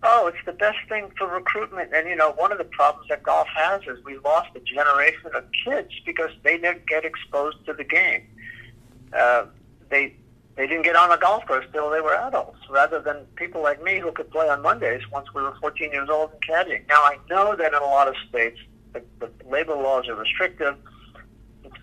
[0.04, 1.92] Oh, it's the best thing for recruitment.
[1.92, 5.32] And, you know, one of the problems that golf has is we lost a generation
[5.34, 8.28] of kids because they didn't get exposed to the game.
[9.12, 9.46] Uh,
[9.88, 10.14] they
[10.54, 13.82] they didn't get on a golf course till they were adults, rather than people like
[13.82, 16.86] me who could play on Mondays once we were 14 years old and caddying.
[16.86, 18.60] Now, I know that in a lot of states,
[18.92, 20.76] the, the labor laws are restrictive.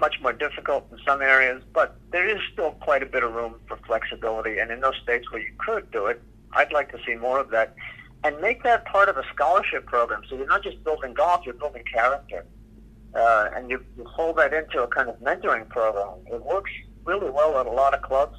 [0.01, 3.55] Much more difficult in some areas, but there is still quite a bit of room
[3.67, 4.57] for flexibility.
[4.59, 6.21] And in those states where you could do it,
[6.53, 7.75] I'd like to see more of that
[8.23, 10.21] and make that part of a scholarship program.
[10.27, 12.45] So you're not just building golf, you're building character.
[13.13, 16.19] Uh, and you, you fold that into a kind of mentoring program.
[16.27, 16.71] It works
[17.03, 18.37] really well at a lot of clubs.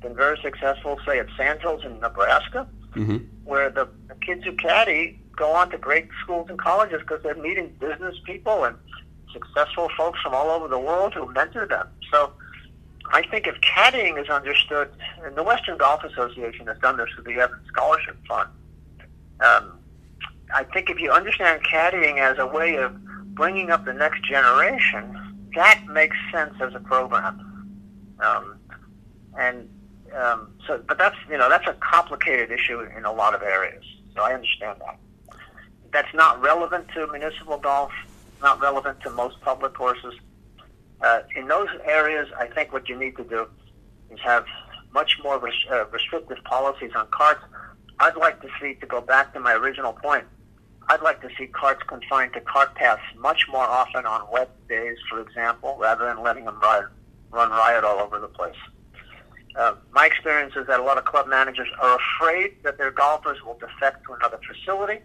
[0.00, 3.18] Been very successful, say at Sandhills in Nebraska, mm-hmm.
[3.44, 7.34] where the, the kids who caddy go on to great schools and colleges because they're
[7.34, 8.76] meeting business people and
[9.34, 11.88] successful folks from all over the world who mentor them.
[12.10, 12.32] So
[13.12, 14.90] I think if caddying is understood,
[15.22, 18.48] and the Western Golf Association has done this with the Evans Scholarship Fund,
[19.40, 19.78] um,
[20.54, 22.96] I think if you understand caddying as a way of
[23.34, 27.40] bringing up the next generation, that makes sense as a program.
[28.20, 28.56] Um,
[29.38, 29.68] and
[30.16, 33.84] um, so, but that's you know that's a complicated issue in a lot of areas.
[34.14, 34.98] So I understand that.
[35.92, 37.92] That's not relevant to municipal golf.
[38.42, 40.14] Not relevant to most public courses.
[41.00, 43.46] Uh, in those areas, I think what you need to do
[44.10, 44.44] is have
[44.92, 47.40] much more res- uh, restrictive policies on carts
[48.00, 50.24] I'd like to see, to go back to my original point,
[50.88, 54.98] I'd like to see carts confined to cart paths much more often on wet days,
[55.08, 56.84] for example, rather than letting them ride,
[57.30, 58.56] run riot all over the place.
[59.56, 63.38] Uh, my experience is that a lot of club managers are afraid that their golfers
[63.44, 64.98] will defect to another facility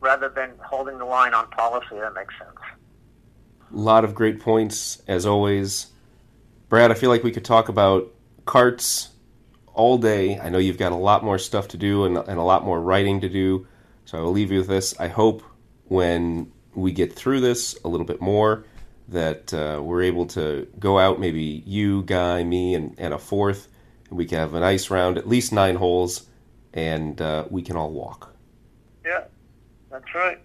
[0.00, 1.96] rather than holding the line on policy.
[1.98, 2.50] That makes sense.
[3.72, 5.88] A lot of great points, as always.
[6.68, 8.12] Brad, I feel like we could talk about
[8.44, 9.10] carts
[9.74, 10.38] all day.
[10.38, 12.80] I know you've got a lot more stuff to do and, and a lot more
[12.80, 13.66] writing to do.
[14.04, 14.98] So I will leave you with this.
[14.98, 15.42] I hope
[15.84, 18.64] when we get through this a little bit more
[19.08, 23.68] that uh, we're able to go out, maybe you, Guy, me, and, and a fourth,
[24.08, 26.26] and we can have a nice round, at least nine holes,
[26.74, 28.34] and uh, we can all walk.
[30.12, 30.38] That's right.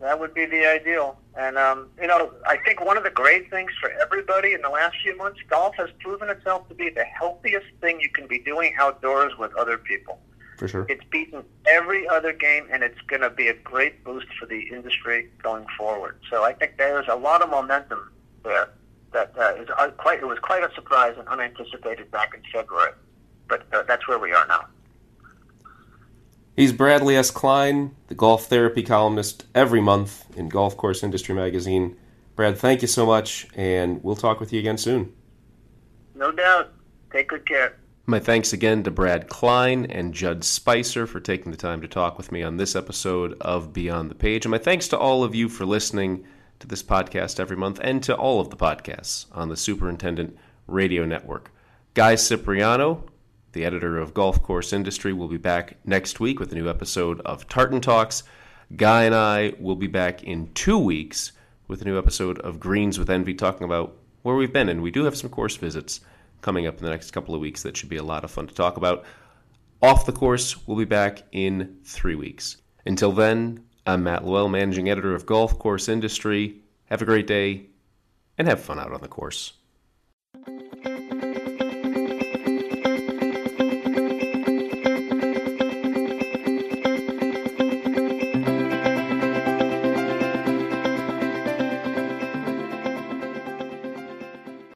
[0.00, 1.18] That would be the ideal.
[1.36, 4.68] And, um, you know, I think one of the great things for everybody in the
[4.68, 8.38] last few months, golf has proven itself to be the healthiest thing you can be
[8.38, 10.20] doing outdoors with other people.
[10.56, 10.86] For sure.
[10.88, 14.60] It's beaten every other game, and it's going to be a great boost for the
[14.72, 16.18] industry going forward.
[16.30, 18.12] So I think there's a lot of momentum
[18.44, 18.70] there
[19.12, 22.92] that uh, is uh, quite, it was quite a surprise and unanticipated back in February.
[23.48, 24.66] But uh, that's where we are now.
[26.58, 27.30] He's Bradley S.
[27.30, 31.96] Klein, the golf therapy columnist every month in Golf Course Industry Magazine.
[32.34, 35.12] Brad, thank you so much, and we'll talk with you again soon.
[36.16, 36.72] No doubt.
[37.12, 37.76] Take good care.
[38.06, 42.18] My thanks again to Brad Klein and Judd Spicer for taking the time to talk
[42.18, 44.44] with me on this episode of Beyond the Page.
[44.44, 46.24] And my thanks to all of you for listening
[46.58, 50.36] to this podcast every month and to all of the podcasts on the Superintendent
[50.66, 51.52] Radio Network.
[51.94, 53.04] Guy Cipriano,
[53.52, 57.20] the editor of Golf Course Industry, will be back next week with a new episode
[57.22, 58.22] of Tartan Talks.
[58.76, 61.32] Guy and I will be back in two weeks
[61.66, 64.68] with a new episode of Greens with Envy, talking about where we've been.
[64.68, 66.00] And we do have some course visits
[66.40, 68.46] coming up in the next couple of weeks that should be a lot of fun
[68.46, 69.04] to talk about.
[69.82, 72.56] Off the course, we'll be back in three weeks.
[72.84, 76.60] Until then, I'm Matt LaWell, managing editor of Golf Course Industry.
[76.86, 77.66] Have a great day
[78.36, 79.52] and have fun out on the course.